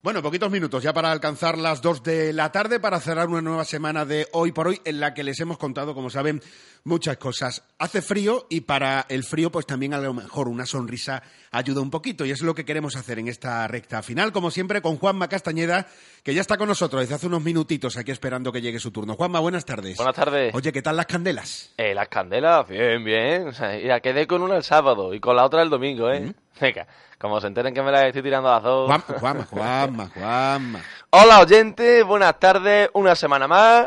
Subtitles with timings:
[0.00, 3.64] Bueno, poquitos minutos ya para alcanzar las dos de la tarde para cerrar una nueva
[3.64, 6.40] semana de hoy por hoy en la que les hemos contado, como saben,
[6.84, 7.64] muchas cosas.
[7.80, 11.90] Hace frío y para el frío pues también a lo mejor una sonrisa ayuda un
[11.90, 15.28] poquito y es lo que queremos hacer en esta recta final, como siempre con Juanma
[15.28, 15.86] Castañeda,
[16.24, 19.14] que ya está con nosotros desde hace unos minutitos aquí esperando que llegue su turno.
[19.14, 19.96] Juanma, buenas tardes.
[19.96, 20.52] Buenas tardes.
[20.56, 21.72] Oye, ¿qué tal las candelas?
[21.76, 23.46] Eh, las candelas, bien, bien.
[23.46, 26.34] O sea, ya quedé con una el sábado y con la otra el domingo, ¿eh?
[26.60, 28.86] Venga, como se enteren que me las estoy tirando a las dos.
[28.88, 30.80] Juanma, Juanma, Juanma, Juanma.
[31.10, 33.86] Hola oyentes, buenas tardes, una semana más.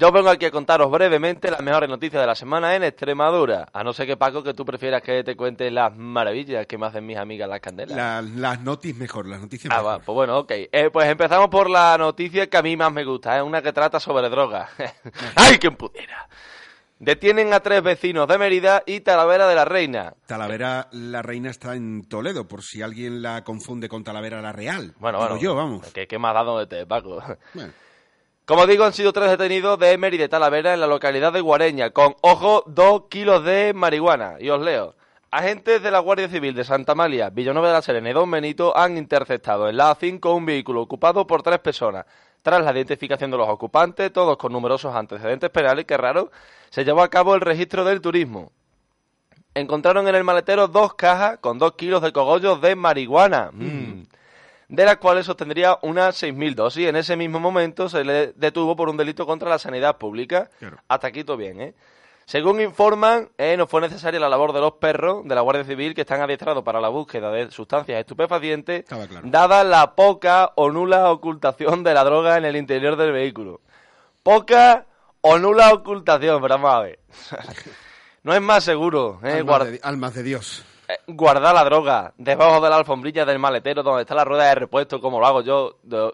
[0.00, 3.66] Yo vengo aquí a contaros brevemente las mejores noticias de la semana en Extremadura.
[3.72, 6.86] A no ser que, Paco, que tú prefieras que te cuente las maravillas que me
[6.86, 7.96] hacen mis amigas las candelas.
[7.96, 9.92] La- las noticias mejor, las noticias Ah, mejor.
[9.92, 10.50] va, pues bueno, ok.
[10.70, 13.72] Eh, pues empezamos por la noticia que a mí más me gusta, es una que
[13.72, 14.70] trata sobre drogas.
[15.34, 16.28] ¡Ay, qué pudiera!
[17.00, 20.14] Detienen a tres vecinos de Mérida y Talavera de la Reina.
[20.26, 24.94] Talavera la Reina está en Toledo, por si alguien la confunde con Talavera la Real.
[24.98, 25.38] Bueno, bueno.
[25.38, 25.86] yo, vamos.
[25.92, 27.20] ¿Qué, qué más dado de te, Paco?
[27.54, 27.72] Bueno,
[28.48, 31.90] Como digo, han sido tres detenidos de Mérida y Talavera en la localidad de Guareña,
[31.90, 34.36] con, ojo, dos kilos de marihuana.
[34.40, 34.94] Y os leo.
[35.30, 38.74] Agentes de la Guardia Civil de Santa Amalia, Villanueva de la Serena y Don Benito
[38.74, 42.06] han interceptado en la A5 un vehículo ocupado por tres personas.
[42.40, 46.30] Tras la identificación de los ocupantes, todos con numerosos antecedentes penales, que raro,
[46.70, 48.50] se llevó a cabo el registro del turismo.
[49.52, 53.50] Encontraron en el maletero dos cajas con dos kilos de cogollos de marihuana.
[53.52, 54.04] Mm
[54.68, 56.86] de las cuales sostendría unas 6.000 dosis.
[56.88, 60.50] En ese mismo momento se le detuvo por un delito contra la sanidad pública.
[60.58, 60.76] Claro.
[60.88, 61.74] Hasta aquí todo bien, ¿eh?
[62.26, 65.94] Según informan, eh, no fue necesaria la labor de los perros de la Guardia Civil
[65.94, 69.08] que están adiestrados para la búsqueda de sustancias estupefacientes, claro.
[69.24, 73.62] dada la poca o nula ocultación de la droga en el interior del vehículo.
[74.22, 74.84] Poca
[75.22, 76.98] o nula ocultación, pero vamos a ver.
[78.24, 79.32] no es más seguro, ¿eh?
[79.38, 80.64] almas, Guarda- de, almas de Dios.
[81.06, 85.00] Guardar la droga debajo de la alfombrilla del maletero donde está la rueda de repuesto,
[85.00, 86.12] como lo hago yo, de-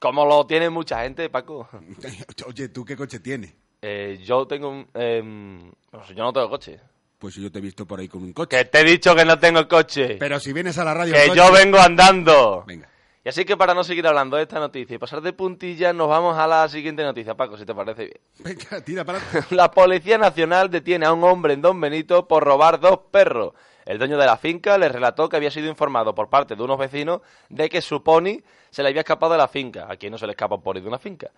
[0.00, 1.68] como lo tiene mucha gente, Paco.
[2.46, 3.52] Oye, ¿tú qué coche tienes?
[3.82, 4.88] Eh, yo tengo un...
[4.94, 5.70] em,
[6.06, 6.80] sé, yo no tengo coche.
[7.18, 8.56] Pues yo te he visto por ahí con un coche.
[8.58, 10.16] Que te he dicho que no tengo coche.
[10.20, 11.14] Pero si vienes a la radio...
[11.14, 12.64] que yo vengo andando.
[12.66, 12.88] Venga.
[13.28, 16.08] Y así que para no seguir hablando de esta noticia y pasar de puntillas, nos
[16.08, 18.20] vamos a la siguiente noticia, Paco, si te parece bien.
[18.38, 19.20] Venga, tira para.
[19.50, 23.52] La Policía Nacional detiene a un hombre en Don Benito por robar dos perros.
[23.84, 26.78] El dueño de la finca le relató que había sido informado por parte de unos
[26.78, 28.40] vecinos de que su pony
[28.70, 29.86] se le había escapado de la finca.
[29.90, 31.30] ¿A quién no se le escapa un pony de una finca?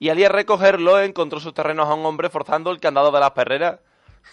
[0.00, 3.20] Y al ir a recogerlo, encontró sus terrenos a un hombre forzando el candado de
[3.20, 3.78] las perreras.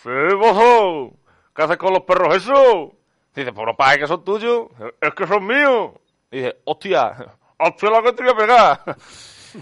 [0.01, 1.13] ¡Sí, bojo!
[1.55, 2.91] ¿Qué haces con los perros eso?
[3.35, 4.67] Dice, pues no que son tuyos.
[4.99, 5.91] Es que son míos.
[6.33, 7.15] Y dice, hostia,
[7.59, 8.81] hostia la que te voy pegar.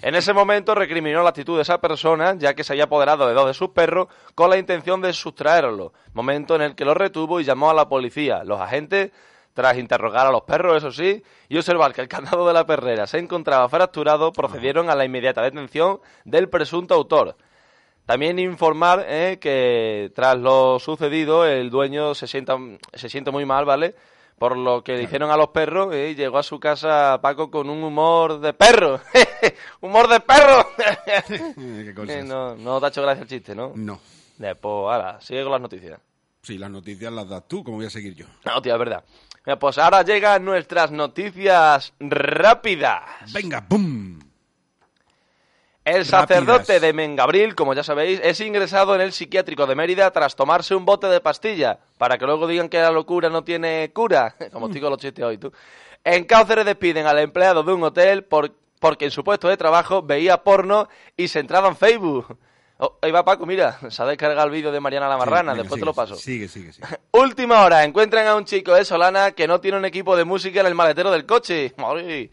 [0.01, 3.33] En ese momento recriminó la actitud de esa persona, ya que se había apoderado de
[3.33, 7.41] dos de sus perros con la intención de sustraerlos, momento en el que los retuvo
[7.41, 8.45] y llamó a la policía.
[8.45, 9.11] Los agentes,
[9.53, 13.05] tras interrogar a los perros, eso sí, y observar que el candado de la perrera
[13.05, 17.35] se encontraba fracturado, procedieron a la inmediata detención del presunto autor.
[18.05, 22.57] También informar eh, que tras lo sucedido el dueño se sienta,
[22.93, 23.93] se siente muy mal, ¿vale?
[24.41, 27.69] Por lo que le hicieron a los perros eh, llegó a su casa Paco con
[27.69, 29.00] un humor de perro.
[29.81, 30.68] ¡Humor de perro!
[31.28, 32.16] Qué cosas.
[32.16, 33.72] Eh, no, no te ha hecho gracia el chiste, ¿no?
[33.75, 34.00] No.
[34.40, 36.00] Pues ahora, sigue con las noticias.
[36.41, 38.25] Sí, las noticias las das tú, ¿cómo voy a seguir yo?
[38.44, 39.03] No, tío, es verdad.
[39.59, 43.31] Pues ahora llegan nuestras noticias rápidas.
[43.31, 44.20] Venga, ¡pum!
[45.91, 46.07] El Rápidas.
[46.07, 50.74] sacerdote de Mengabril, como ya sabéis, es ingresado en el psiquiátrico de Mérida tras tomarse
[50.75, 54.69] un bote de pastilla, para que luego digan que la locura no tiene cura, como
[54.69, 55.51] con los chistes hoy, tú.
[56.03, 60.01] En Cáceres despiden al empleado de un hotel por- porque en su puesto de trabajo
[60.01, 62.38] veía porno y se entraba en Facebook.
[62.80, 65.60] Oh, ahí va Paco, mira, se ha descargado el vídeo de Mariana la Marrana, Sí,
[65.60, 66.15] después sigue, te lo paso.
[66.15, 66.88] Sigue, sigue, sigue.
[67.12, 70.62] Última hora, encuentran a un chico de Solana que no tiene un equipo de música
[70.62, 71.74] en el maletero del coche.
[71.77, 72.31] Madre.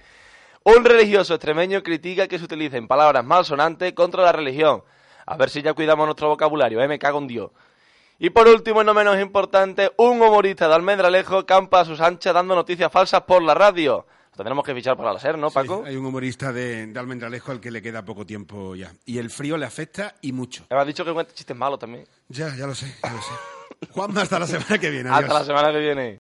[0.77, 4.83] Un religioso extremeño critica que se utilicen palabras malsonantes contra la religión.
[5.25, 6.87] A ver si ya cuidamos nuestro vocabulario, ¿eh?
[6.87, 7.51] Me cago en Dios.
[8.19, 12.35] Y por último, y no menos importante, un humorista de Almendralejo campa a sus anchas
[12.35, 14.05] dando noticias falsas por la radio.
[14.33, 15.85] Lo tendremos que fichar para la SER, ¿no, Paco?
[15.85, 18.93] Sí, hay un humorista de, de Almendralejo al que le queda poco tiempo ya.
[19.07, 20.67] Y el frío le afecta y mucho.
[20.69, 22.07] Me has dicho que cuenta chistes malos también.
[22.29, 23.33] Ya, ya lo sé, ya lo sé.
[23.91, 25.09] Juanma, hasta la semana que viene.
[25.13, 26.17] Hasta la semana que viene.